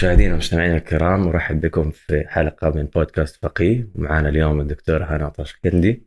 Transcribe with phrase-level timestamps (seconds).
[0.00, 3.88] مشاهدينا ومستمعينا الكرام أرحب بكم في حلقة من بودكاست فقيه.
[3.94, 6.06] معنا اليوم الدكتور هنا طشكندي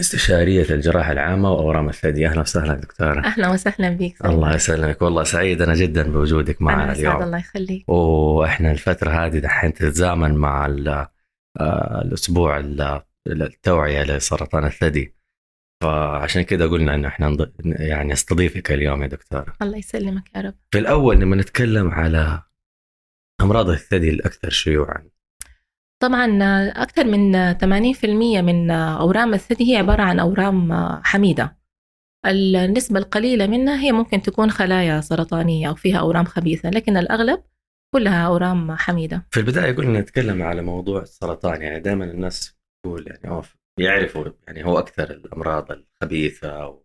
[0.00, 3.20] استشارية الجراحه العامة وأورام الثدي أهلا وسهلا دكتورة.
[3.24, 5.02] أهلا وسهلا بك الله يسلمك.
[5.02, 7.22] والله سعيد أنا جدا بوجودك معنا أنا اليوم.
[7.22, 7.88] الله يخليك.
[7.88, 10.66] وإحنا الفترة هذه دحين تتزامن مع
[11.60, 15.14] آه، الأسبوع ال- التوعية لسرطان الثدي.
[15.82, 19.52] فعشان كده قلنا إنه إحنا نض- يعني نستضيفك اليوم يا دكتورة.
[19.62, 20.54] الله يسلمك يا رب.
[20.70, 22.42] في الأول لما نتكلم على
[23.40, 25.08] امراض الثدي الاكثر شيوعا.
[26.02, 26.38] طبعا
[26.82, 30.72] أكثر من 80% من أورام الثدي هي عبارة عن أورام
[31.04, 31.56] حميدة.
[32.26, 37.42] النسبة القليلة منها هي ممكن تكون خلايا سرطانية أو فيها أورام خبيثة لكن الأغلب
[37.94, 39.26] كلها أورام حميدة.
[39.30, 43.42] في البداية قلنا نتكلم على موضوع السرطان يعني دائما الناس تقول يعني هو
[43.80, 46.84] يعرفوا يعني هو أكثر الأمراض الخبيثة و-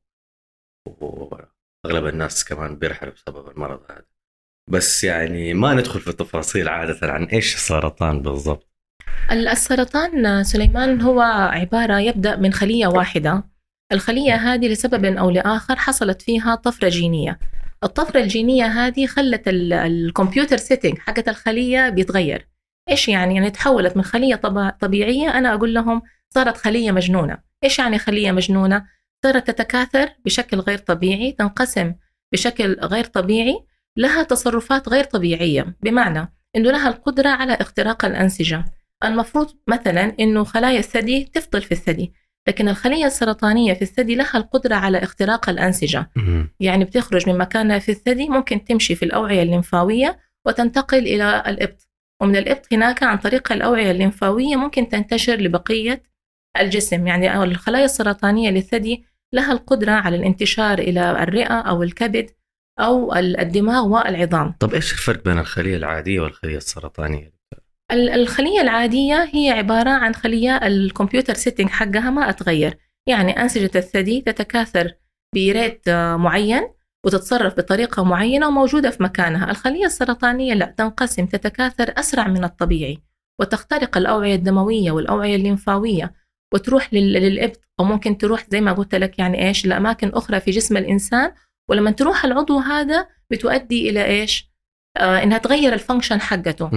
[0.85, 4.05] وأغلب الناس كمان بيرحلوا بسبب المرض هذا.
[4.69, 8.67] بس يعني ما ندخل في التفاصيل عادة عن إيش السرطان بالضبط.
[9.31, 13.43] السرطان سليمان هو عبارة يبدأ من خلية واحدة.
[13.91, 17.39] الخلية هذه لسبب أو لآخر حصلت فيها طفرة جينية.
[17.83, 22.47] الطفرة الجينية هذه خلت ال- الكمبيوتر سيتنج حقت الخلية بيتغير.
[22.89, 26.01] إيش يعني؟ يعني تحولت من خلية طب- طبيعية أنا أقول لهم
[26.33, 27.37] صارت خلية مجنونة.
[27.63, 28.85] إيش يعني خلية مجنونة؟
[29.23, 31.93] صارت تتكاثر بشكل غير طبيعي تنقسم
[32.33, 33.59] بشكل غير طبيعي
[33.97, 35.77] لها تصرفات غير طبيعية.
[35.81, 38.65] بمعنى أنه لها القدرة على اختراق الأنسجة.
[39.03, 42.13] المفروض مثلا إنه خلايا الثدي تفضل في الثدي
[42.47, 46.09] لكن الخلية السرطانية في الثدي لها القدرة على اختراق الأنسجة.
[46.59, 51.87] يعني بتخرج من مكانها في الثدي ممكن تمشي في الأوعية الليمفاوية وتنتقل إلى الإبط.
[52.21, 56.03] ومن الإبط هناك عن طريق الأوعية الليمفاوية ممكن تنتشر لبقية
[56.59, 57.07] الجسم.
[57.07, 62.29] يعني الخلايا السرطانية للثدي لها القدرة على الانتشار إلى الرئة أو الكبد
[62.79, 64.53] أو الدماغ والعظام.
[64.59, 67.33] طب إيش الفرق بين الخلية العادية والخلية السرطانية؟
[67.91, 72.77] ال- الخلية العادية هي عبارة عن خلية الكمبيوتر setting حقها ما أتغير.
[73.07, 74.93] يعني أنسجة الثدي تتكاثر
[75.35, 76.67] ب rate آه، معين
[77.05, 79.51] وتتصرف بطريقة معينة وموجودة في مكانها.
[79.51, 82.99] الخلية السرطانية لا تنقسم تتكاثر أسرع من الطبيعي
[83.41, 86.13] وتخترق الأوعية الدموية والأوعية الليمفاوية
[86.53, 87.61] وتروح لل- للإبط.
[87.79, 91.31] أو ممكن تروح زي ما قلت لك يعني إيش لأماكن أخرى في جسم الإنسان
[91.69, 94.49] ولما تروح العضو هذا بتؤدي إلى إيش؟
[94.97, 96.69] آه إنها تغير الفانكشن حقته.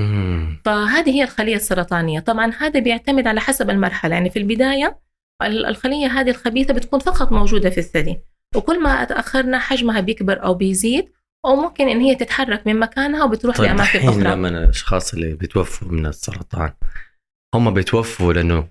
[0.64, 2.20] فهذه هي الخلية السرطانية.
[2.20, 4.14] طبعا هذا بيعتمد على حسب المرحلة.
[4.14, 4.98] يعني في البداية
[5.42, 8.18] ال- الخلية هذه الخبيثة بتكون فقط موجودة في الثدي.
[8.56, 11.12] وكل ما تأخرنا حجمها بيكبر أو بيزيد
[11.46, 14.22] أو ممكن إن هي تتحرك من مكانها وبتروح طيب لأماكن الحين أخرى.
[14.22, 16.72] لما الأشخاص اللي بيتوفوا من السرطان
[17.54, 18.68] هم بيتوفوا لأنه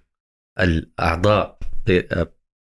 [0.59, 1.57] الأعضاء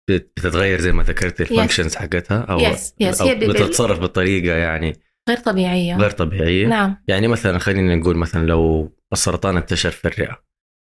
[0.09, 3.21] بتتغير زي ما ذكرت ال functions حقتها أو Yes, yes.
[3.21, 4.93] أو بتتصرف بطريقه يعني.
[5.29, 5.97] غير طبيعية.
[5.97, 6.67] غير طبيعية.
[6.67, 6.97] نعم.
[7.07, 10.41] يعني مثلا خلينا نقول مثلا لو السرطان انتشر في الرئة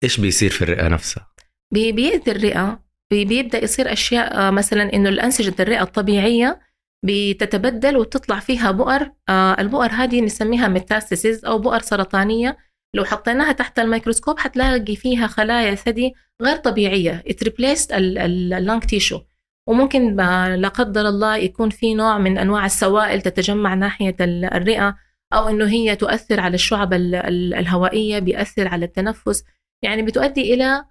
[0.05, 1.29] إيش بيصير في الرئة نفسها؟
[1.75, 2.83] بي- بيأذي الرئة.
[3.11, 6.61] بي- بيبدأ يصير أشياء آه، مثلا إنه الأنسجة الرئة الطبيعية
[7.05, 12.57] بتتبدل وتطلع فيها بؤر آه، البؤر هذه نسميها metastases أو بؤر سرطانية.
[12.95, 17.23] لو حطيناها تحت الميكروسكوب حتلاقي فيها خلايا ثدي غير طبيعية.
[17.27, 19.21] اتربليس ال lung tissue
[19.69, 20.17] وممكن
[20.61, 24.97] لا قدر الله يكون في نوع من أنواع السوائل تتجمع ناحية ال- الرئة
[25.33, 29.45] أو إنه هي تؤثر على الشعب ال- ال- الهوائية بيأثر على التنفس.
[29.83, 30.85] يعني بتؤدي إلى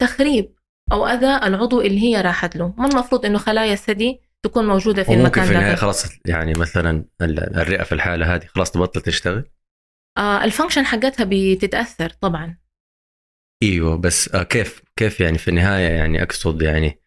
[0.00, 0.54] تخريب
[0.92, 2.74] أو أذى العضو اللي هي راحت له.
[2.78, 7.04] ما المفروض إنه خلايا الثدي تكون موجودة في المكان في النهاية ده؟ خلاص يعني مثلا
[7.22, 9.44] ال- الرئة في الحالة هذه خلاص تبطل تشتغل؟
[10.18, 12.56] ال function حقتها بتتأثر طبعا.
[13.62, 17.00] إيوه بس آه كيف كيف يعني في النهاية يعني أقصد يعني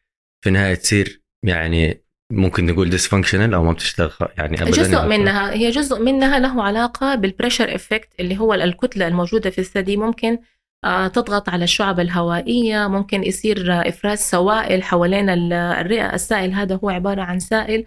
[0.43, 2.03] في النهاية تصير يعني
[2.33, 6.63] ممكن نقول dysfunctional أو ما بتشتغل يعني ابدا جزء يعني منها هي جزء منها له
[6.63, 9.97] علاقة بال pressure effect اللي هو الكتلة الموجودة في الثدي.
[9.97, 10.37] ممكن
[10.85, 16.53] آه تضغط على الشعب الهوائية ممكن يصير آه، إفراز سوائل حوالين ال- الرئة السائل.
[16.53, 17.85] هذا هو عبارة عن سائل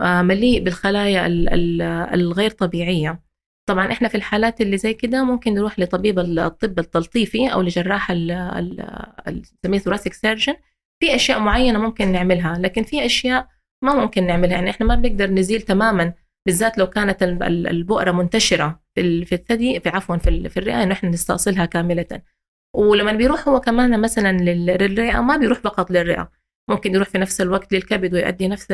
[0.00, 1.82] آه، مليء بالخلايا ال- ال-
[2.14, 3.22] الغير طبيعية.
[3.68, 9.78] طبعا إحنا في الحالات اللي زي كده ممكن نروح لطبيب الطب التلطيفي أو لجراح نسميه
[9.78, 10.54] thoracic surgeon
[11.00, 13.48] في أشياء معينة ممكن نعملها لكن في أشياء
[13.84, 14.52] ما ممكن نعملها.
[14.52, 16.12] يعني إحنا ما بنقدر نزيل تماما
[16.46, 20.50] بالذات لو كانت ال- ال- البؤرة منتشرة في ال- في الثدي في عفوا في ال-
[20.50, 22.22] في الرئة إنه إحنا نستأصلها كاملة.
[22.76, 26.30] ولما بيروح هو كمان مثلا لل- للرئة ما بيروح فقط للرئة.
[26.70, 28.72] ممكن يروح في نفس الوقت للكبد ويؤدي نفس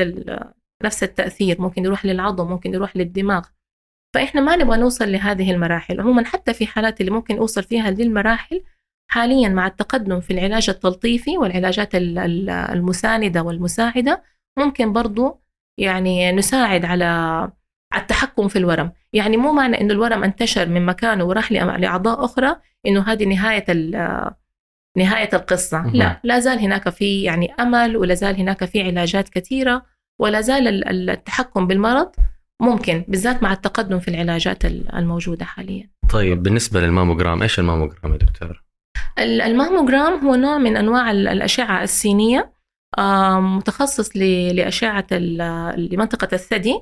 [0.85, 1.61] نفس التأثير.
[1.61, 3.45] ممكن يروح للعظم ممكن يروح للدماغ.
[4.15, 6.01] فإحنا ما نبغى نوصل لهذه المراحل.
[6.01, 8.63] عموما حتى في حالات اللي ممكن أوصل فيها هذه المراحل
[9.11, 14.23] حاليا مع التقدم في العلاج التلطيفي والعلاجات ال- ال- المساندة والمساعدة
[14.59, 15.41] ممكن برضو
[15.79, 17.51] يعني نساعد على
[17.97, 18.93] التحكم في الورم.
[19.13, 22.57] يعني مو معنى إنه الورم انتشر من مكانه وراح لأعضاء أخرى
[22.87, 23.65] إنه هذه نهاية
[24.97, 25.79] نهاية القصة.
[25.79, 25.97] مهم.
[25.97, 29.87] لا لا زال هناك في يعني أمل ولا زال هناك في علاجات كثيرة
[30.19, 32.13] ولا زال ال- ال- التحكم بالمرض
[32.63, 35.91] ممكن بالذات مع التقدم في العلاجات ال- الموجودة حاليا.
[36.11, 38.65] طيب بالنسبة للماموجرام إيش الماموجرام يا دكتور؟
[39.19, 42.53] ال- الماموجرام هو نوع من أنواع ال- الأشعة السينية
[42.99, 46.81] آه، متخصص ل- لأشعة ال- لمنطقة الثدي.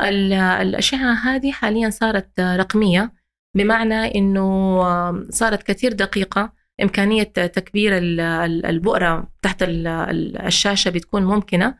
[0.00, 3.12] ال- الأشعة هذه حاليا صارت رقمية
[3.56, 4.42] بمعنى إنه
[4.82, 6.52] آه، صارت كثير دقيقة.
[6.82, 11.66] إمكانية تكبير ال- ال- البؤرة تحت ال- ال- الشاشة بتكون ممكنة.
[11.66, 11.74] ال-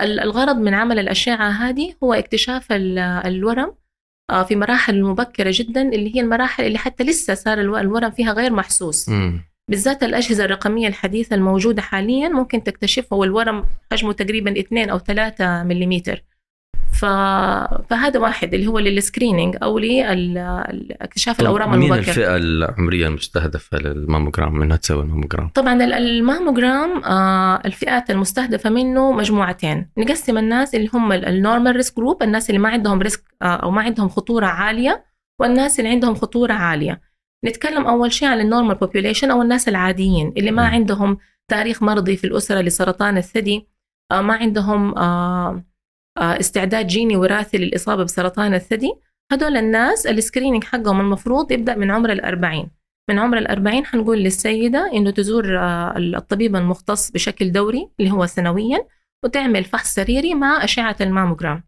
[0.00, 3.74] الغرض من عمل الأشعة هذه هو اكتشاف ال- الورم
[4.30, 8.32] آه، في مراحل مبكرة جدا اللي هي المراحل اللي حتى لسه صار الو- الورم فيها
[8.32, 9.08] غير محسوس.
[9.70, 16.02] بالذات الأجهزة الرقمية الحديثة الموجودة حاليا ممكن تكتشفها والورم حجمه تقريبا 2 أو 3 ملم.
[17.00, 24.54] فهذا واحد اللي هو لل screening أو لاكتشاف الأورام مين المبكرة الفئة العمرية المستهدفة للماموجرام
[24.54, 31.12] منها تسوي الماموجرام؟ طبعا ال- الماموجرام آه، الفئات المستهدفة منه مجموعتين نقسم الناس اللي هم
[31.12, 35.04] ال normal risk group الناس اللي ما عندهم risk آه، أو ما عندهم خطورة عالية
[35.40, 37.00] والناس اللي عندهم خطورة عالية
[37.44, 40.66] نتكلم أول شيء عن ال normal population أو الناس العاديين اللي ما.
[40.66, 41.18] عندهم
[41.50, 43.66] تاريخ مرضي في الأسرة لسرطان الثدي
[44.12, 44.94] آه، ما عندهم
[46.20, 48.92] استعداد جيني وراثي للإصابة بسرطان الثدي.
[49.32, 52.70] هدول الناس ال screening حقهم المفروض يبدأ من عمر الأربعين.
[53.10, 58.86] من عمر الأربعين حنقول للسيدة إنه تزور آه، الطبيب المختص بشكل دوري اللي هو سنويا
[59.24, 61.62] وتعمل فحص سريري مع أشعة الماموجرام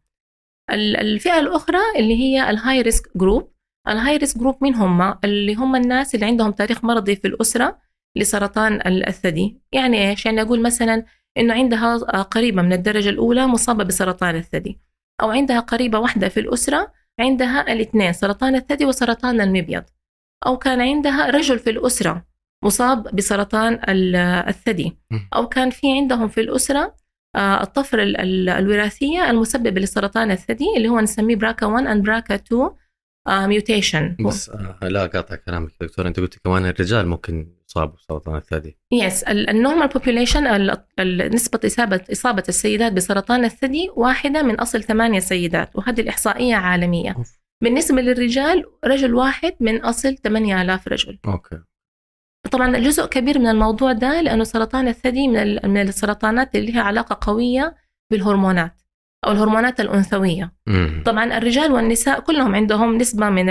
[0.71, 3.53] ال- الفئة الأخرى اللي هي ال high risk group
[3.89, 7.79] ال high risk group مين هم؟ اللي هم الناس اللي عندهم تاريخ مرضي في الأسرة
[8.17, 9.61] لسرطان ال- الثدي.
[9.73, 11.05] يعني إيش؟ يعني أقول مثلا
[11.39, 14.81] إنه عندها آه، قريبة من الدرجة الأولى مصابة بسرطان الثدي
[15.23, 19.85] أو عندها قريبة واحدة في الأسرة عندها الاثنين سرطان الثدي وسرطان المبيض
[20.47, 22.27] أو كان عندها رجل في الأسرة
[22.65, 24.17] مصاب بسرطان ال-
[24.49, 24.97] الثدي.
[25.35, 26.95] أو كان في عندهم في الأسرة
[27.37, 32.35] آه، الطفرة ال- ال- الوراثية المسببة لسرطان الثدي اللي هو نسميه براكا 1 and براكا
[32.35, 32.71] 2
[33.29, 38.79] mutation بس آه لا أقاطع كلامك دكتور أنت قلت كمان الرجال ممكن يصابوا بسرطان الثدي
[38.93, 40.71] yes ال normal population
[41.35, 47.13] نسبة إصابة إصابة السيدات بسرطان الثدي واحدة من أصل ثمانية سيدات وهذه الإحصائية عالمية.
[47.17, 47.39] أوف.
[47.63, 51.19] بالنسبة للرجال رجل واحد من أصل 8000 رجل.
[51.27, 51.59] okay.
[52.51, 57.19] طبعا جزء كبير من الموضوع ده لأنه سرطان الثدي من من السرطانات اللي لها علاقة
[57.33, 57.77] قوية
[58.11, 58.83] بالهرمونات
[59.27, 60.53] أو الهرمونات الأنثوية.
[60.67, 61.03] مم.
[61.07, 63.49] طبعا الرجال والنساء كلهم عندهم نسبة من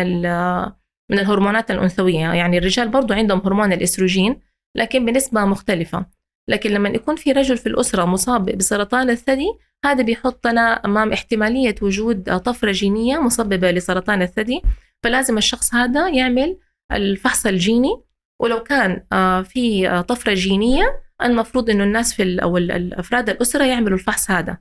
[1.11, 2.19] من الهرمونات الأنثوية.
[2.33, 4.39] يعني الرجال برضو عندهم هرمون الإستروجين
[4.75, 6.05] لكن بنسبة مختلفة.
[6.49, 9.47] لكن لما يكون في رجل في الأسرة مصاب بسرطان الثدي
[9.85, 14.61] هذا بيحطنا أمام احتمالية وجود طفرة جينية مسببة لسرطان الثدي.
[15.03, 16.57] فلازم الشخص هذا يعمل
[16.91, 18.01] الفحص الجيني.
[18.41, 23.97] ولو كان آه، في طفرة جينية المفروض إنه الناس في أو ال- الأفراد الأسرة يعملوا
[23.97, 24.57] الفحص هذا.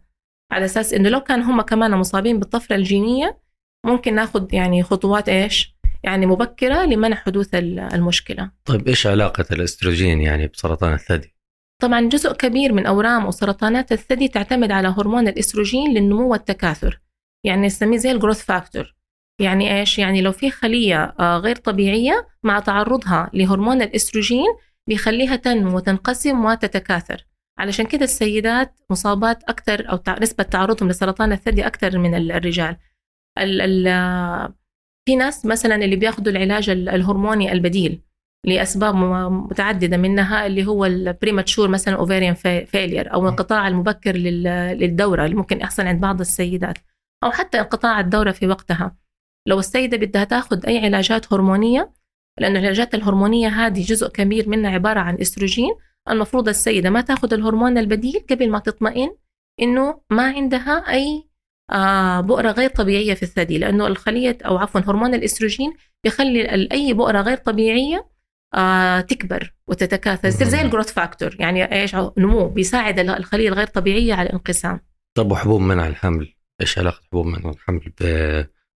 [0.53, 3.39] على أساس إنه لو كان هم كمان مصابين بالطفرة الجينية
[3.87, 10.21] ممكن ناخذ يعني خطوات إيش؟ يعني مبكرة لمنع حدوث ال- المشكلة طيب إيش علاقة الأستروجين
[10.21, 11.35] يعني بسرطان الثدي؟
[11.83, 17.01] طبعا جزء كبير من أورام وسرطانات الثدي تعتمد على هرمون الإستروجين للنمو والتكاثر
[17.45, 18.95] يعني نسميه زي ال growth factor
[19.41, 24.47] يعني إيش؟ يعني لو في خلية آه، غير طبيعية مع تعرضها لهرمون الإستروجين
[24.89, 27.27] بيخليها تنمو وتنقسم وتتكاثر
[27.59, 32.77] علشان كده السيدات مصابات أكثر أو نسبة تعرضهم لسرطان الثدي أكثر من ال- الرجال
[33.39, 33.89] ال ال
[35.07, 38.01] في ناس مثلا اللي بياخذوا العلاج ال- الهرموني البديل
[38.47, 38.95] لأسباب
[39.51, 42.35] متعددة منها اللي هو ال premature مثلا ovarian
[42.65, 46.79] failure أو الانقطاع المبكر لل- للدورة اللي ممكن يحصل عند بعض السيدات
[47.25, 48.97] أو حتى انقطاع الدورة في وقتها.
[49.49, 51.93] لو السيدة بدها تاخذ أي علاجات هرمونية
[52.41, 55.71] لأن العلاجات الهرمونية هذه جزء كبير منها عبارة عن استروجين
[56.11, 59.17] المفروض السيدة ما تاخذ الهرمون البديل قبل ما تطمئن
[59.63, 61.23] إنه ما عندها آه،
[62.21, 65.73] بؤرة غير طبيعية في الثدي لأنه الخلية أو عفوا هرمون الإستروجين
[66.05, 68.07] بيخلي أي بؤرة غير طبيعية
[68.55, 70.61] آه، تكبر وتتكاثر يصير زي.
[70.63, 74.81] ال growth factor يعني إيش نمو بيساعد ال- الخلية الغير طبيعية على الانقسام
[75.17, 77.93] طب وحبوب منع الحمل إيش علاقة حبوب منع الحمل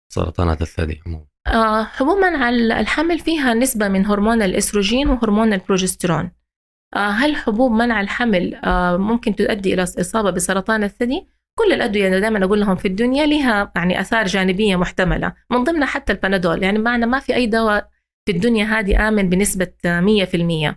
[0.09, 6.31] بسرطانات الثدي عموما؟ آه، حبوب منع ال- الحمل فيها نسبة من هرمون الإستروجين وهرمون البروجسترون
[6.95, 11.27] آه، هل حبوب منع الحمل آه، ممكن تؤدي إلى إصابة بسرطان الثدي؟
[11.59, 15.87] كل الأدوية أنا دائما أقول لهم في الدنيا لها يعني آثار جانبية محتملة من ضمنها
[15.87, 16.63] حتى البنادول.
[16.63, 17.89] يعني معنى ما في أي دواء
[18.25, 20.75] في الدنيا هذه آمن بنسبة آه، 100%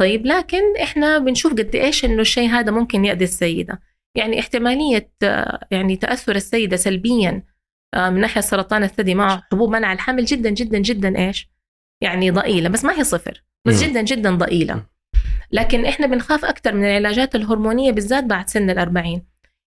[0.00, 3.80] طيب لكن إحنا بنشوف قد إيش إنه الشيء هذا ممكن يأذي السيدة.
[4.16, 7.42] يعني احتمالية آه، يعني تأثر السيدة سلبيا
[7.94, 11.50] آه، من ناحية سرطان الثدي مع حبوب منع الحمل جدا جدا جدا إيش؟
[12.00, 13.82] يعني ضئيلة بس ما هي صفر بس.
[13.82, 14.82] جدا جدا ضئيلة.
[15.52, 19.22] لكن إحنا بنخاف أكثر من العلاجات الهرمونية بالذات بعد سن الأربعين.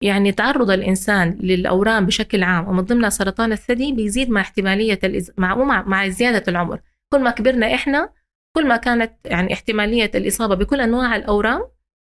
[0.02, 5.32] يعني تعرض الإنسان للأورام بشكل عام ومن ضمنها سرطان الثدي بيزيد مع احتمالية الإز...
[5.38, 6.82] مع مع زيادة العمر.
[7.14, 8.10] كل ما كبرنا إحنا
[8.56, 11.62] كل ما كانت يعني احتمالية الإصابة بكل أنواع الأورام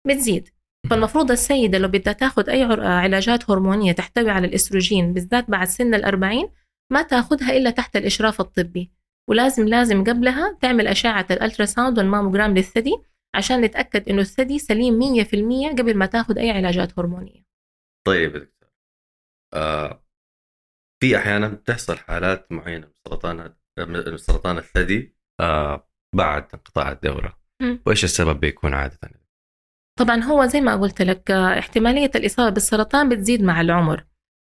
[0.07, 0.49] بتزيد.
[0.89, 6.49] فالمفروض السيدة لو بدها تاخذ أي علاجات هرمونية تحتوي على الإستروجين بالذات بعد سن الأربعين
[6.91, 8.91] ما تاخذها إلا تحت الإشراف الطبي.
[9.29, 12.95] ولازم لازم قبلها تعمل أشعة الألتراساوند والماموجرام للثدي
[13.35, 17.47] عشان نتأكد إنه الثدي سليم 100% قبل ما تاخذ أي علاجات هرمونية.
[18.07, 18.69] طيب يا دكتور
[19.53, 20.03] آه
[21.03, 27.37] في أحيانا بتحصل حالات معينة من سرطان من سرطان الثدي آه بعد انقطاع الدورة.
[27.85, 28.99] وإيش السبب بيكون عادة؟
[29.99, 34.05] طبعا هو زي ما قلت لك آه، احتمالية الإصابة بالسرطان بتزيد مع العمر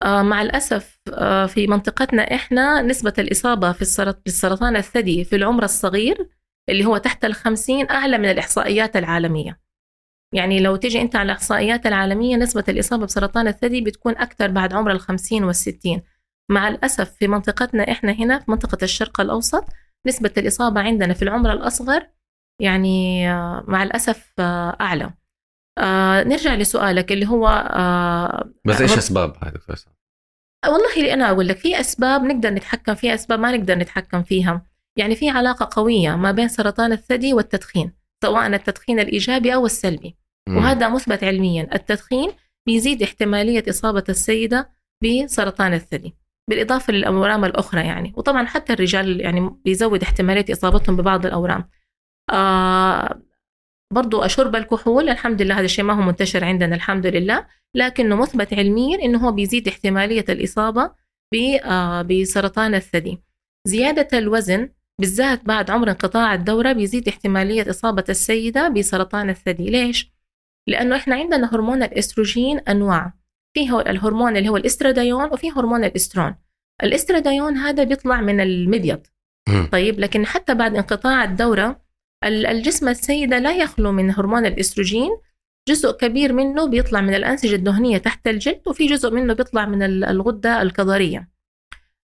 [0.05, 5.65] آه، مع الأسف آه، في منطقتنا إحنا نسبة الإصابة في السرط- بالسرطان الثدي في العمر
[5.65, 6.29] الصغير
[6.69, 9.61] اللي هو تحت الخمسين أعلى من الإحصائيات العالمية
[10.35, 14.91] يعني لو تيجي أنت على الإحصائيات العالمية نسبة الإصابة بسرطان الثدي بتكون أكثر بعد عمر
[14.91, 16.03] الخمسين والستين
[16.50, 19.64] مع الأسف في منطقتنا إحنا هنا في منطقة الشرق الأوسط
[20.07, 22.07] نسبة الإصابة عندنا في العمر الأصغر
[22.61, 25.11] يعني آه، مع الأسف آه، أعلى
[25.79, 28.97] آه نرجع لسؤالك اللي هو آه بس إيش
[29.47, 29.93] يا دكتور سام؟
[30.67, 34.67] والله اللي أنا أقول لك في أسباب نقدر نتحكم فيها أسباب ما نقدر نتحكم فيها
[34.99, 37.93] يعني في علاقة قوية ما بين سرطان الثدي والتدخين
[38.25, 40.17] سواء التدخين الإيجابي أو السلبي.
[40.49, 41.69] وهذا مثبت علميا.
[41.75, 42.33] التدخين
[42.67, 44.71] بيزيد احتمالية إصابة السيدة
[45.03, 46.17] بسرطان الثدي
[46.51, 48.13] بالإضافة للأورام الأخرى يعني.
[48.17, 51.69] وطبعا حتى الرجال يعني بيزود احتمالية إصابتهم ببعض الأورام.
[52.31, 53.23] آه
[53.93, 57.47] برضو شرب الكحول الحمد لله هذا الشيء ما هو منتشر عندنا الحمد لله.
[57.77, 61.05] لكنه مثبت علميا إنه هو بيزيد احتمالية الإصابة
[61.65, 63.23] آه، بسرطان الثدي.
[63.67, 64.69] زيادة الوزن
[65.01, 69.71] بالذات بعد عمر انقطاع الدورة بيزيد احتمالية إصابة السيدة بسرطان الثدي.
[69.71, 70.13] ليش؟
[70.66, 73.12] لأنه إحنا عندنا هرمون الإستروجين أنواع.
[73.54, 76.35] في هو الهرمون اللي هو الاسترادايون وفي هرمون الإسترون.
[76.83, 79.06] الاسترادايون هذا بيطلع من المبيض.
[79.73, 81.80] طيب لكن حتى بعد انقطاع الدورة
[82.25, 85.11] ال- الجسم السيدة لا يخلو من هرمون الإستروجين.
[85.68, 90.04] جزء كبير منه بيطلع من الأنسجة الدهنية تحت الجلد وفي جزء منه بيطلع من ال-
[90.04, 91.28] الغدة الكظرية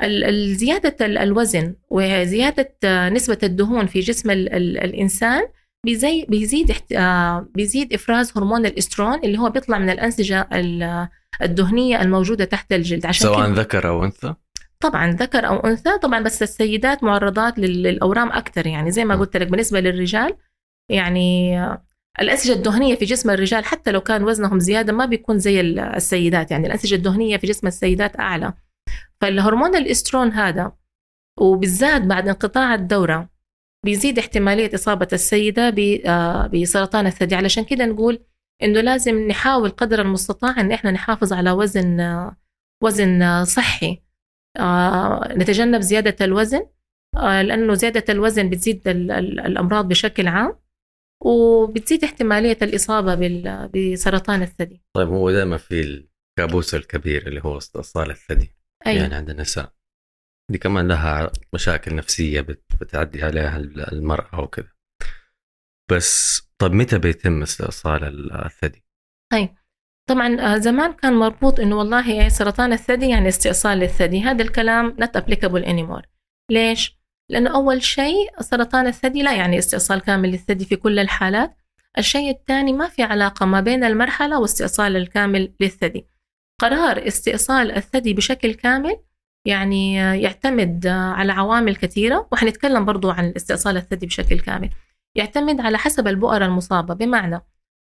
[0.01, 2.75] ال- ال- زيادة ال- الوزن وزيادة
[3.09, 5.41] نسبة الدهون في جسم ال- ال- الإنسان
[5.85, 11.07] بيزي بيزيد احت- آه، بيزيد إفراز هرمون الإسترون اللي هو بيطلع من الأنسجة ال-
[11.41, 13.05] الدهنية الموجودة تحت الجلد.
[13.05, 14.33] عشان سواء كده- ذكر أو أنثى؟
[14.79, 15.97] طبعا ذكر أو أنثى.
[16.01, 18.91] طبعا بس السيدات معرضات لل- للأورام أكثر يعني.
[18.91, 19.15] زي ما.
[19.15, 20.35] قلت لك بالنسبة للرجال
[20.91, 21.85] يعني آه،
[22.21, 26.51] الأنسجة الدهنية في جسم الرجال حتى لو كان وزنهم زيادة ما بيكون زي ال- السيدات
[26.51, 26.67] يعني.
[26.67, 28.53] الأنسجة الدهنية في جسم السيدات أعلى.
[29.21, 30.71] فالهرمون الإسترون هذا
[31.39, 33.29] وبالذات بعد انقطاع الدورة
[33.83, 37.35] بيزيد احتمالية إصابة السيدة ب- آه، بسرطان الثدي.
[37.35, 38.19] علشان كده نقول
[38.63, 42.37] إنه لازم نحاول قدر المستطاع إن إحنا نحافظ على وزن آه،
[42.83, 44.01] وزن آه، صحي.
[45.37, 46.65] نتجنب زيادة الوزن
[47.15, 50.55] لأنه زيادة الوزن بتزيد ال- ال- الأمراض بشكل عام
[51.25, 53.15] وبتزيد احتمالية الإصابة
[53.73, 54.81] بسرطان الثدي.
[54.95, 56.03] طيب هو دائما في
[56.39, 58.55] الكابوس الكبير اللي هو استئصال الثدي
[58.87, 59.73] أي يعني عند النساء.
[60.51, 63.57] دي كمان لها مشاكل نفسية بت- بتعدي عليها
[63.91, 64.67] المرأة وكذا.
[65.91, 68.83] بس طب متى بيتم استئصال الثدي؟
[70.09, 74.21] طبعا آه، زمان كان مربوط إنه والله سرطان الثدي يعني استئصال للثدي.
[74.21, 76.05] هذا الكلام not applicable anymore.
[76.51, 76.97] ليش؟
[77.29, 81.57] لأنه أول شيء سرطان الثدي لا يعني استئصال كامل للثدي في كل الحالات.
[81.97, 86.07] الشيء الثاني ما في علاقة ما بين المرحلة واستئصال الكامل للثدي.
[86.61, 89.03] قرار استئصال الثدي بشكل كامل
[89.45, 94.69] يعني يعتمد على عوامل كثيرة وحنتكلم برضو عن استئصال الثدي بشكل كامل.
[95.15, 96.93] يعتمد على حسب البؤرة المصابة.
[96.93, 97.41] بمعنى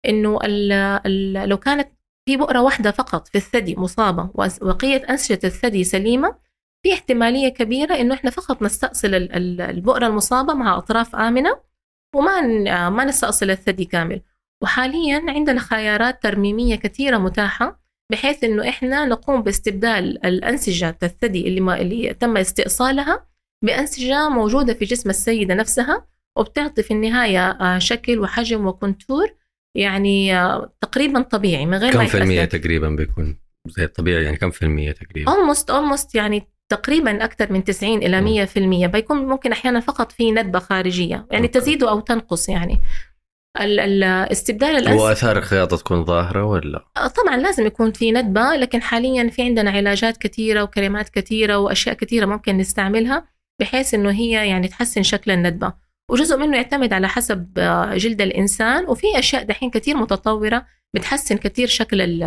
[0.05, 1.89] ال لو كانت
[2.25, 6.35] في بؤرة واحدة فقط في الثدي مصابة وبقية أنسجة الثدي سليمة
[6.83, 11.59] في احتمالية كبيرة أنه إحنا فقط نستأصل ال- ال- البؤرة المصابة مع أطراف آمنة
[12.15, 12.41] وما
[12.89, 14.21] ما نستأصل الثدي كامل.
[14.63, 17.79] وحاليا عندنا خيارات ترميمية كثيرة متاحة
[18.11, 23.25] بحيث إنه إحنا نقوم باستبدال الأنسجة الثدي اللي ما اللي تم استئصالها
[23.65, 29.27] بأنسجة موجودة في جسم السيدة نفسها وبتعطي في النهاية آه، شكل وحجم و contour
[29.77, 34.37] يعني آه، تقريبا طبيعي من غير ما كم في المية تقريبا بيكون؟ زي الطبيعي يعني
[34.37, 39.51] كم في المية تقريبا؟ almost almost يعني تقريبا أكثر من 90 إلى 100% بيكون ممكن
[39.51, 41.47] أحيانا فقط في ندبة خارجية يعني.
[41.47, 42.79] تزيد أو تنقص يعني.
[43.61, 48.81] ال- ال- استبدال الأنسجة واثار الخياطة تكون ظاهرة ولا؟ طبعا لازم يكون في ندبة لكن
[48.81, 53.27] حاليا في عندنا علاجات كثيرة وكريمات كثيرة وأشياء كثيرة ممكن نستعملها
[53.61, 55.73] بحيث إنه هي يعني تحسن شكل الندبة.
[56.11, 60.65] وجزء منه يعتمد على حسب آه، جلد الإنسان وفي أشياء دحين كثير متطورة
[60.95, 62.23] بتحسن كثير شكل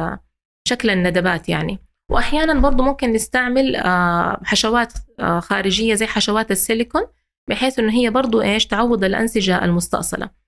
[0.69, 1.79] شكل الندبات يعني.
[2.11, 7.03] وأحيانا برضو ممكن نستعمل آه، حشوات آه، خارجية زي حشوات السيليكون
[7.51, 10.42] بحيث إنه هي برضو إيش تعوض الأنسجة المستأصلة.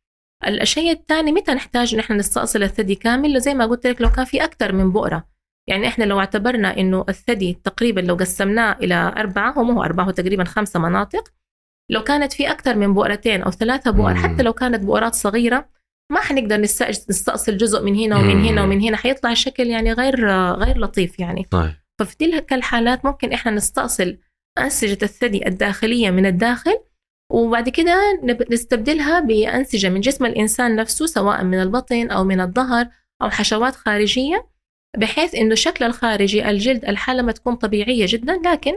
[0.48, 4.44] الشيء الثاني متى نحتاج نحن نستأصل الثدي كامل؟ زي ما قلت لك لو كان في
[4.44, 5.24] أكثر من بؤرة.
[5.68, 10.10] يعني إحنا لو اعتبرنا إنه الثدي تقريبا لو قسمناه إلى أربعة هو مو أربعة هو
[10.10, 11.28] تقريبا خمسة مناطق.
[11.90, 14.14] لو كانت في أكثر من بؤرتين أو ثلاثة بؤر.
[14.14, 15.68] حتى لو كانت بؤرات صغيرة
[16.12, 18.44] ما حنقدر نستأصل جزء من هنا ومن.
[18.44, 21.46] هنا ومن هنا حيطلع الشكل يعني غير غير لطيف يعني.
[21.50, 21.74] طيب.
[21.98, 24.18] ففي تلك الحالات ممكن إحنا نستأصل
[24.58, 26.78] أنسجة الثدي الداخلية من الداخل
[27.30, 32.86] وبعد كده نستبدلها بأنسجة من جسم الإنسان نفسه سواء من البطن أو من الظهر
[33.22, 34.46] أو حشوات خارجية
[34.96, 38.40] بحيث إنه الشكل الخارجي الجلد الحلمة تكون طبيعية جدا.
[38.46, 38.72] لكن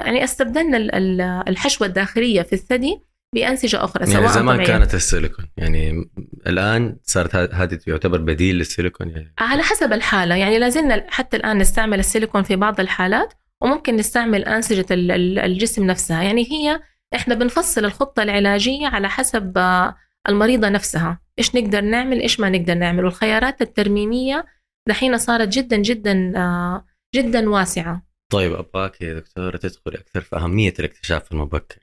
[0.00, 3.00] يعني استبدلنا ال- ال- الحشوة الداخلية في الثدي
[3.34, 4.66] بأنسجة أخرى سواء يعني زمان طبيعية.
[4.78, 5.44] كانت السيليكون.
[5.56, 6.10] يعني
[6.46, 9.08] الآن صارت هذه تعتبر بديل للسيليكون.
[9.10, 10.34] يعني على حسب الحالة.
[10.34, 15.84] يعني لازلنا حتى الآن نستعمل السيليكون في بعض الحالات وممكن نستعمل أنسجة ال- ال- الجسم
[15.84, 16.22] نفسها.
[16.22, 16.80] يعني هي
[17.14, 19.96] إحنا بنفصل الخطة العلاجية على حسب آه،
[20.28, 21.20] المريضة نفسها.
[21.38, 23.04] إيش نقدر نعمل إيش ما نقدر نعمل.
[23.04, 24.46] والخيارات الترميمية
[24.88, 28.06] دحين صارت جدا جدا آه، جدا واسعة.
[28.32, 31.78] طيب ابغاك يا دكتورة تدخلي أكثر في أهمية الاكتشاف المبكر.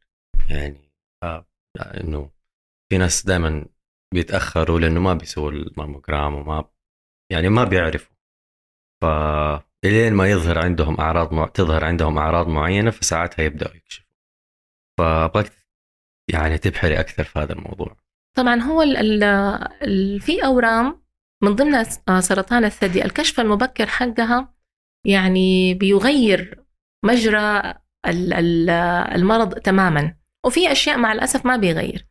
[0.50, 0.92] يعني
[1.24, 1.48] آه
[1.80, 2.32] إنه
[2.90, 3.66] في ناس دائما
[4.14, 6.70] بيتأخروا لأنه ما بيسووا الماموجرام وما
[7.32, 8.16] يعني ما بيعرفوا.
[9.02, 9.06] ف
[9.86, 11.48] الين ما يظهر عندهم أعراض مع...
[11.48, 14.07] تظهر عندهم أعراض معينة فساعتها يبدأوا يكشفوا.
[14.98, 15.52] فأبغاك
[16.34, 17.96] يعني تبحري أكثر في هذا الموضوع.
[18.38, 18.82] طبعا هو
[20.20, 21.02] في أورام
[21.44, 24.54] من ضمنها س- آه، سرطان الثدي الكشف المبكر حقها
[25.06, 26.64] يعني بيغير
[27.06, 27.60] مجرى
[28.08, 28.70] ال- ال-
[29.16, 32.08] المرض تماما وفي أشياء مع الأسف ما بيغير.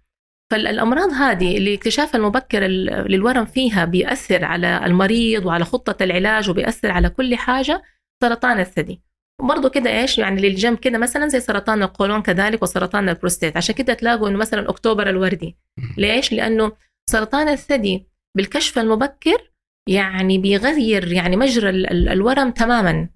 [0.51, 6.91] فالأمراض هذه اللي اكتشاف المبكر ال- للورم فيها بيأثر على المريض وعلى خطة العلاج وبيأثر
[6.91, 7.83] على كل حاجة
[8.23, 9.03] سرطان الثدي.
[9.43, 13.57] وبرضه كده إيش يعني للجنب كده مثلا زي سرطان القولون كذلك وسرطان البروستات.
[13.57, 15.57] عشان كده تلاقوا إنه مثلا أكتوبر الوردي.
[15.99, 16.73] ليش؟ لأنه
[17.11, 19.51] سرطان الثدي بالكشف المبكر
[19.89, 23.09] يعني بيغير يعني مجرى ال- ال- الورم تماما.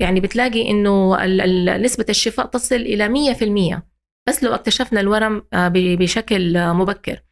[0.00, 1.24] يعني بتلاقي إنه
[1.76, 3.82] نسبة الشفاء تصل إلى 100%
[4.28, 7.22] بس لو اكتشفنا الورم آه، بشكل مبكر.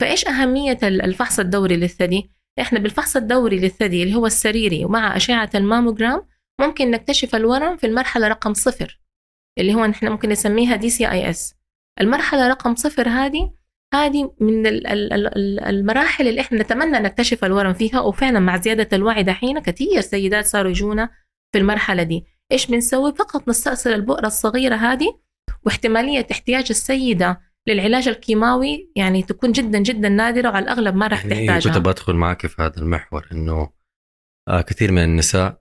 [0.00, 5.50] فإيش أهمية ال- الفحص الدوري للثدي؟ إحنا بالفحص الدوري للثدي اللي هو السريري مع أشعة
[5.54, 6.22] الماموجرام
[6.60, 9.00] ممكن نكتشف الورم في المرحلة رقم صفر
[9.58, 11.54] اللي هو نحن ممكن نسميها DCIS
[12.00, 13.52] المرحلة رقم صفر هذه
[13.94, 18.56] هذه من ال- ال- ال- ال- المراحل اللي إحنا نتمنى نكتشف الورم فيها وفعلا مع
[18.60, 21.08] زيادة الوعي دحين كثير سيدات صاروا يجونا
[21.52, 22.24] في المرحلة دي.
[22.52, 25.18] إيش بنسوي؟ فقط نستأصل البؤرة الصغيرة هذه
[25.66, 31.46] واحتمالية احتياج السيدة للعلاج الكيماوي يعني تكون جدا جدا نادرة وعلى الأغلب ما راح يعني
[31.46, 31.74] تحتاجها.
[31.74, 33.70] كنت بدخل معك في هذا المحور إنه
[34.48, 35.59] آه كثير من النساء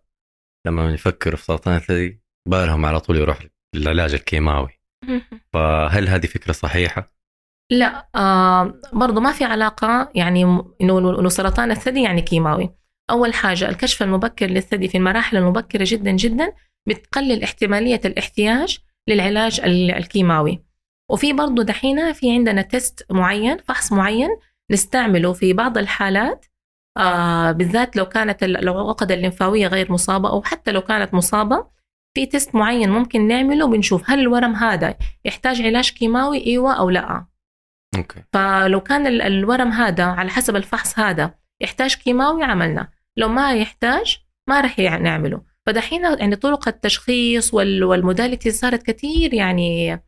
[0.70, 3.40] لما يفكروا في سرطان الثدي بالهم على طول يروح
[3.76, 4.70] للعلاج الكيماوي.
[5.54, 7.14] فهل هذه فكرة صحيحة؟
[7.72, 10.44] لا آه برضو ما في علاقة يعني
[10.82, 12.70] إنه سرطان الثدي يعني كيماوي.
[13.10, 16.54] أول حاجة الكشف المبكر للثدي في المراحل المبكرة جدا جدا
[16.88, 18.80] بتقلل احتمالية الاحتياج
[19.10, 20.64] للعلاج ال- الكيماوي.
[21.12, 24.30] وفي برضو دحين في عندنا test معين فحص معين
[24.72, 26.46] نستعمله في بعض الحالات
[27.00, 31.68] آه بالذات لو كانت ال- العقد الليمفاوية غير مصابة أو حتى لو كانت مصابة
[32.16, 37.26] في test معين ممكن نعمله بنشوف هل الورم هذا يحتاج علاج كيماوي إيوه أو لأ.
[37.98, 38.24] أوكي.
[38.34, 42.90] فلو كان ال- الورم هذا على حسب الفحص هذا يحتاج كيماوي عملنا.
[43.18, 44.18] لو ما يحتاج
[44.50, 45.42] ما رح يع- نعمله.
[45.66, 50.00] فدحين يعني طرق التشخيص وال- وال modality صارت كثير يعني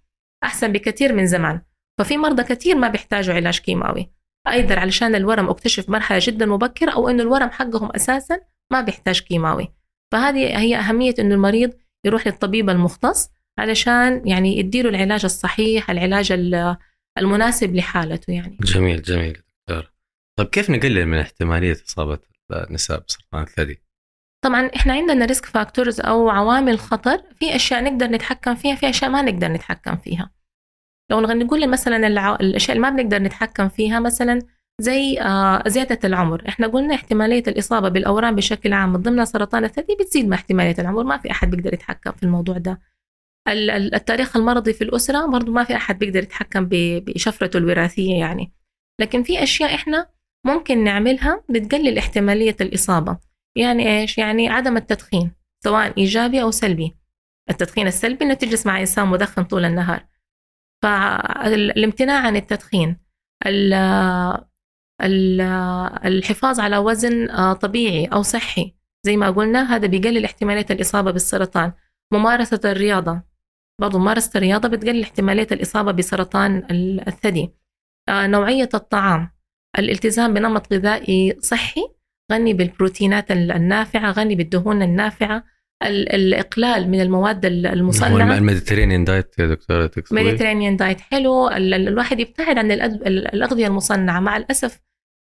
[0.43, 1.61] أحسن بكثير من زمان.
[1.99, 4.11] ففي مرضى كثير ما بيحتاجوا علاج كيماوي.
[4.47, 8.39] أيضا علشان الورم أكتشف مرحلة جدا مبكرة أو إنه الورم حقهم أساسا
[8.71, 9.71] ما بيحتاج كيماوي.
[10.11, 11.73] فهذه هي أهمية إنه المريض
[12.05, 16.77] يروح للطبيب المختص علشان يعني يديله العلاج الصحيح العلاج ال-
[17.17, 18.57] المناسب لحالته يعني.
[18.61, 19.33] جميل جميل
[19.67, 19.91] دكتور.
[20.39, 22.19] طيب كيف نقلل من احتمالية إصابة
[22.51, 23.81] النساء بسرطان الثدي؟
[24.43, 29.11] طبعا إحنا عندنا risk factors أو عوامل خطر في أشياء نقدر نتحكم فيها في أشياء
[29.11, 30.31] ما نقدر نتحكم فيها.
[31.11, 32.07] لو نقول مثلا
[32.41, 34.39] الأشياء اللي ما بنقدر نتحكم فيها مثلا
[34.81, 36.43] زي آه، زيادة العمر.
[36.47, 41.03] إحنا قلنا احتمالية الإصابة بالأورام بشكل عام من ضمن سرطان الثدي بتزيد مع احتمالية العمر.
[41.03, 42.81] ما في أحد بيقدر يتحكم في الموضوع ده.
[43.47, 48.51] ال- ال- التاريخ المرضي في الأسرة برضو ما في أحد بيقدر يتحكم بشفرته الوراثية يعني.
[49.01, 50.07] لكن في أشياء إحنا
[50.45, 53.17] ممكن نعملها بتقلل احتمالية الإصابة.
[53.57, 55.31] يعني إيش؟ يعني عدم التدخين
[55.63, 56.95] سواء إيجابي أو سلبي.
[57.49, 60.05] التدخين السلبي إنه تجلس مع إنسان مدخن طول النهار.
[60.83, 62.97] فالامتناع عن التدخين
[66.05, 68.75] الحفاظ على وزن آه، طبيعي أو صحي.
[69.05, 71.73] زي ما قلنا هذا بيقلل احتمالية الإصابة بالسرطان.
[72.13, 73.21] ممارسة الرياضة
[73.81, 76.67] برضو ممارسة الرياضة بتقلل احتمالية الإصابة بسرطان
[77.07, 77.53] الثدي.
[78.09, 79.31] آه، نوعية الطعام
[79.79, 81.81] الالتزام بنمط غذائي صحي
[82.31, 85.43] غني بالبروتينات النافعة غني بالدهون النافعة
[85.87, 88.37] الإقلال من المواد المصنعة.
[88.37, 91.49] ال Mediterranean diet يا دكتوره تقصدي؟ ال Mediterranean diet حلو.
[91.49, 94.19] الواحد يبتعد عن الأغذية المصنعة.
[94.19, 94.79] مع الأسف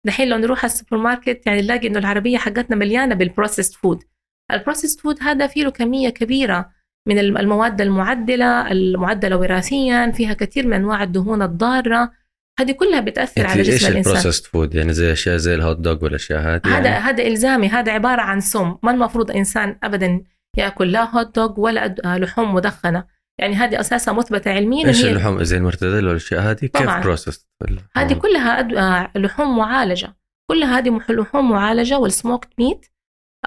[0.05, 4.03] دحين لو نروح على السوبر ماركت يعني نلاقي إنه العربية حقتنا مليانة بال processed food
[4.51, 6.69] ال processed food هذا فيه له كمية كبيرة
[7.07, 12.11] من المواد المعدلة المعدلة وراثيا فيها كثير من أنواع الدهون الضارة.
[12.59, 13.95] هذه كلها بتأثر على جسم الإنسان.
[13.95, 17.27] إيش البروسيسد فود يعني زي أشياء زي ال hot dog والأشياء هذه هذا يعني؟ هذا
[17.27, 17.67] إلزامي.
[17.67, 18.75] هذا عبارة عن سم.
[18.83, 20.21] ما المفروض إنسان ابدا
[20.57, 23.17] ياكل لا hot dog ولا لحوم مدخنة.
[23.39, 27.47] يعني هذه أساسا مثبتة علميا إيش اللحوم؟ زي المرتديلا والاشياء هذه كيف process
[27.95, 30.17] هذه كلها آه، لحوم معالجة.
[30.51, 32.85] كلها هذه لحوم معالجة وال smoked meat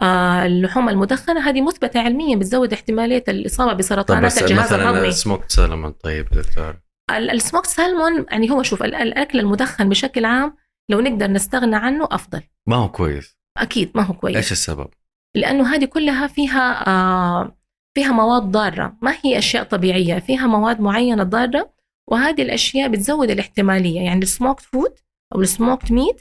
[0.03, 5.09] آه اللحوم المدخنة هذه مثبتة علميا بتزود احتمالية الإصابة بسرطانات الجهاز الهضمي.
[5.09, 10.57] ال smoked salmon طيب دكتور ال smoked salmon يعني هو شوف الأكل المدخن بشكل عام
[10.90, 12.42] لو نقدر نستغنى عنه أفضل.
[12.68, 13.37] ما هو كويس.
[13.59, 14.37] أكيد ما هو كويس.
[14.37, 14.88] إيش السبب؟
[15.35, 17.57] لأنه هذه كلها فيها آه
[17.95, 18.97] فيها مواد ضارة.
[19.03, 21.73] ما هي أشياء طبيعية؟ فيها مواد معينة ضارة
[22.07, 24.01] وهذه الأشياء بتزود الاحتمالية.
[24.01, 24.95] يعني ال smoked food
[25.35, 26.21] أو ال smoked meat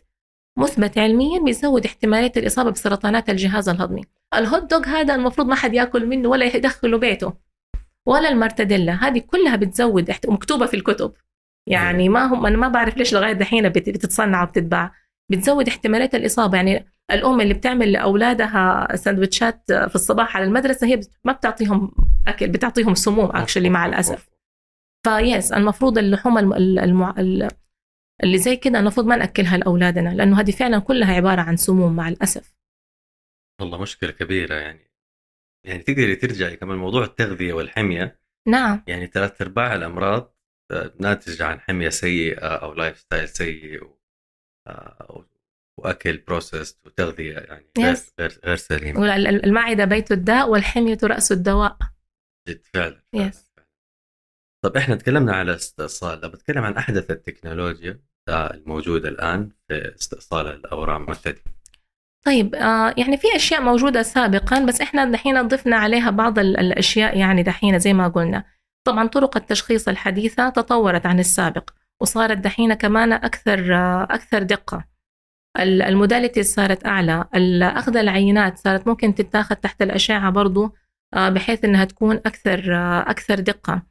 [0.57, 4.01] مثبت علميا بيزود احتمالية الإصابة بسرطانات الجهاز الهضمي.
[4.33, 7.33] ال hot dog هذا المفروض ما حد يأكل منه ولا يدخله بيته
[8.05, 11.13] ولا المرتديلا هذه كلها بتزود مكتوبة في الكتب.
[11.67, 14.93] يعني ما هم أنا ما بعرف ليش لغاية دحين بتتصنع وبتتباع.
[15.29, 16.55] بتزود احتمالية الإصابة.
[16.57, 21.91] يعني الأم اللي بتعمل لأولادها سندوتشات في الصباح على المدرسة هي ما بتعطيهم
[22.27, 24.29] أكل بتعطيهم سموم actually مع الأسف.
[25.07, 27.15] ف yes المفروض اللحوم المع...
[28.23, 32.09] اللي زي كده المفروض ما نأكلها لأولادنا لأنه هذه فعلا كلها عبارة عن سموم مع
[32.09, 32.55] الأسف.
[33.61, 34.91] والله مشكلة كبيرة يعني.
[35.65, 38.19] يعني تقدري ترجعي كمان موضوع التغذية والحمية.
[38.47, 38.83] نعم.
[38.87, 40.35] يعني ثلاث أرباع الأمراض
[40.99, 43.98] ناتجة عن حمية سيئة أو lifestyle سيء آه،
[45.77, 49.15] وأكل process وتغذية يعني غير غير, غير سليمة.
[49.15, 51.77] المعدة بيت الداء والحميه رأس الدواء.
[52.49, 53.01] جد فعلا.
[53.13, 53.49] Yes.
[54.63, 61.41] طب إحنا تكلمنا على استئصال بتكلم عن أحدث التكنولوجيا الموجودة الآن في استئصال الأورام الثدي
[62.25, 67.43] طيب آه يعني في أشياء موجودة سابقا بس إحنا دحين ضفنا عليها بعض الأشياء يعني
[67.43, 68.43] دحين زي ما قلنا.
[68.87, 71.69] طبعا طرق التشخيص الحديثة تطورت عن السابق.
[72.01, 74.85] وصارت دحين كمان أكثر آه أكثر دقة.
[75.59, 77.25] ال modality صارت أعلى.
[77.61, 80.75] أخذ العينات صارت ممكن تتاخذ تحت الأشعة برضو
[81.13, 83.83] آه بحيث إنها تكون أكثر آه أكثر دقة.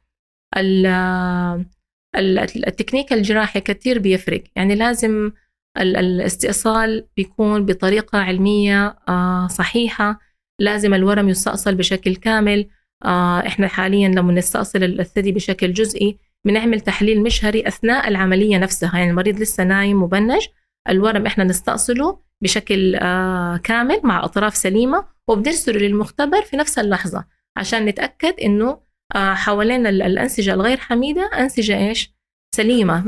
[2.15, 4.43] التكنيك الجراحي كثير بيفرق.
[4.55, 5.31] يعني لازم
[5.77, 10.19] الاستئصال بيكون بطريقة علمية آه، صحيحة.
[10.59, 12.69] لازم الورم يستأصل بشكل كامل.
[13.05, 19.09] آه، إحنا حاليا لما نستأصل الثدي بشكل جزئي بنعمل تحليل مشهري أثناء العملية نفسها يعني
[19.09, 20.47] المريض لسه نايم مبنج
[20.89, 27.25] الورم إحنا نستأصله بشكل آه، كامل مع أطراف سليمة وبنرسله للمختبر في نفس اللحظة
[27.57, 28.79] عشان نتأكد إنه
[29.15, 32.13] حوالين الأنسجة الغير حميدة أنسجة إيش؟
[32.55, 33.03] سليمة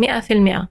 [0.61, 0.67] 100%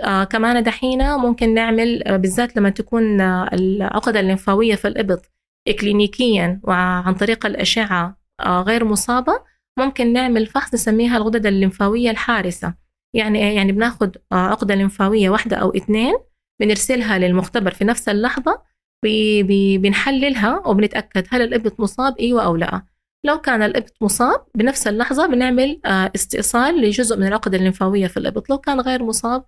[0.00, 5.32] آه كمان دحين ممكن نعمل آه بالذات لما تكون آه العقدة الليمفاوية في الإبط
[5.68, 9.32] إكلينيكيا وعن طريق الأشعة آه غير مصابة
[9.78, 12.74] ممكن نعمل فحص نسميها الغدد الليمفاوية الحارسة.
[13.14, 16.14] يعني إيه؟ يعني بناخد آه عقدة ليمفاوية واحدة أو اثنين
[16.60, 18.62] بنرسلها للمختبر في نفس اللحظة
[19.02, 22.82] بي بي بنحللها وبنتأكد هل الإبط مصاب أيوة أو لأ.
[23.24, 28.50] لو كان الإبط مصاب بنفس اللحظة بنعمل آه استئصال لجزء من العقدة الليمفاوية في الإبط.
[28.50, 29.44] لو كان غير مصاب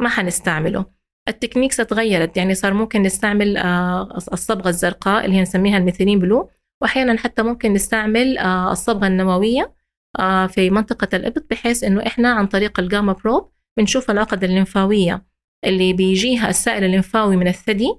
[0.00, 0.98] ما حنستعمله.
[1.28, 6.18] ال techniques تغيرت يعني صار ممكن نستعمل آه، الصبغة الزرقاء اللي هي نسميها ال methylene
[6.18, 6.50] blue.
[6.82, 9.74] وأحيانا حتى ممكن نستعمل آه، الصبغة النووية
[10.18, 15.26] آه، في منطقة الإبط بحيث إنه إحنا عن طريق ال gamma probe بنشوف العقد الليمفاوية
[15.64, 17.94] اللي بيجيها السائل الليمفاوي من الثدي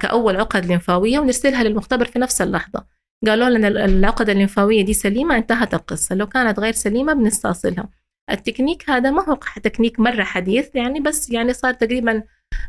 [0.00, 2.86] كأول عقد ليمفاوية ونرسلها للمختبر في نفس اللحظة.
[3.26, 6.14] قالوا لنا العقد الليمفاوية دي سليمة انتهت القصة.
[6.14, 7.88] لو كانت غير سليمة بنستأصلها.
[8.30, 12.22] التكنيك هذا ما هو تكنيك مرة حديث يعني بس يعني صار تقريبا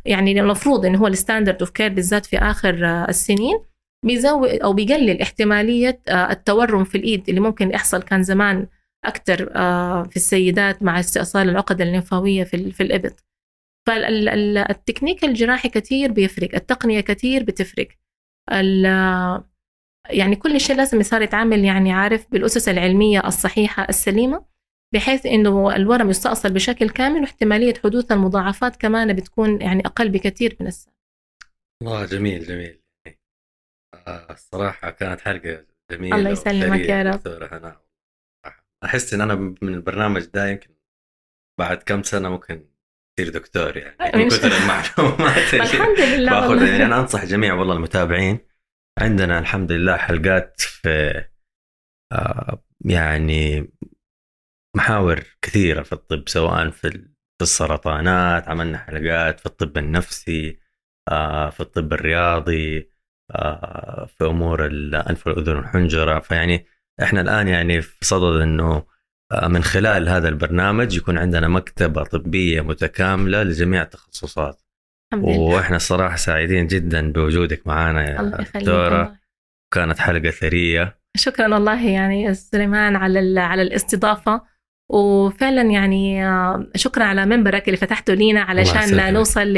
[0.06, 3.60] يعني المفروض إنه هو ال standard of care بالذات في آخر آه، السنين.
[4.06, 8.68] بيزود أو بيقلل احتمالية آه، التورم في الإيد اللي ممكن يحصل كان زمان
[9.06, 13.26] أكثر آه، في السيدات مع استئصال العقد الليمفاوية في في الإبط.
[13.88, 17.88] فالتكنيك الجراحي كثير بيفرق التقنية كثير بتفرق.
[20.10, 24.46] يعني كل شيء لازم يصير يتعامل يعني عارف بالأسس العلمية الصحيحة السليمة
[24.94, 30.68] بحيث إنه الورم يستأصل بشكل كامل واحتمالية حدوث المضاعفات كمان بتكون يعني أقل بكثير من
[30.68, 30.96] السابق.
[31.82, 32.81] الله جميل جميل.
[34.08, 37.28] الصراحة كانت حلقة جميلة الله يسلمك يا رب.
[37.28, 37.82] أنا
[38.84, 40.76] أحس إن أنا من البرنامج ده يمكن
[41.60, 42.68] بعد كم سنة ممكن
[43.18, 46.68] تصير دكتور يعني من كثر المعلومات الحمد لله باخذها.
[46.68, 48.40] يعني أنا أنصح جميع والله المتابعين
[49.00, 51.24] عندنا الحمد لله حلقات في
[52.14, 53.72] آه، يعني
[54.76, 57.08] محاور كثيرة في الطب سواء في
[57.42, 60.60] السرطانات عملنا حلقات في الطب النفسي
[61.12, 62.91] آه، في الطب الرياضي
[64.08, 66.20] في أمور الانف والأذن والحنجرة.
[66.20, 66.66] فيعني
[67.04, 68.84] إحنا الآن يعني في صدد إنه
[69.44, 74.62] من خلال هذا البرنامج يكون عندنا مكتبة طبية متكاملة لجميع التخصصات.
[75.14, 79.16] وإحنا الصراحة سعيدين جدا بوجودك معنا يا دكتورة.
[79.74, 80.98] كانت حلقة ثرية.
[81.18, 84.42] شكرا والله يعني سليمان على على الاستضافة.
[84.90, 89.58] وفعلا يعني آه، شكرا على منبرك اللي فتحته لينا علشان نوصل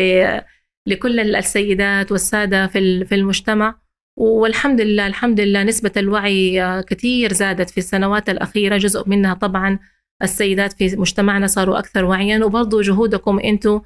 [0.87, 3.79] لكل السيدات والسادة في في المجتمع.
[4.17, 9.79] والحمد لله الحمد لله نسبة الوعي كثير زادت في السنوات الأخيرة جزء منها طبعا
[10.23, 12.45] السيدات في مجتمعنا صاروا أكثر وعيا.
[12.45, 13.81] وبرضو جهودكم أنتم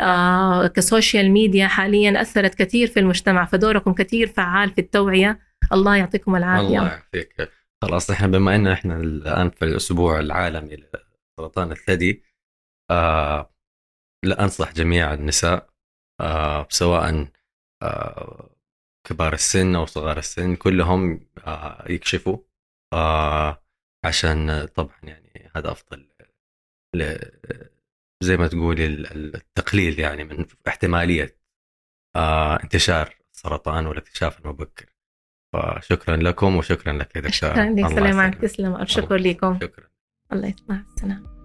[0.00, 5.38] آه، كسوشيال ميديا حاليا أثرت كثير في المجتمع فدوركم كثير فعال في التوعية.
[5.72, 6.66] الله يعطيكم العافية.
[6.66, 7.50] الله يعافيك.
[7.82, 12.22] خلاص إحنا بما إن إحنا الآن في الأسبوع العالمي لسرطان الثدي
[12.90, 13.50] آه
[14.24, 15.69] لا أنصح جميع النساء
[16.68, 17.28] سواء
[17.82, 18.50] آه
[19.08, 22.38] كبار السن أو صغار السن كلهم آه يكشفوا
[22.92, 23.62] آه
[24.04, 26.08] عشان طبعا يعني هذا أفضل
[28.22, 31.36] زي ما تقولي التقليل يعني من احتمالية
[32.16, 34.86] آه انتشار السرطان والاكتشاف المبكر.
[35.52, 37.32] فشكرا لكم وشكرا لك يا دكتور.
[37.32, 38.76] شكرا لك عليكم تسلم.
[38.76, 39.58] الشكر لكم.
[39.62, 39.88] شكرا.
[40.32, 41.39] الله يسمع السلام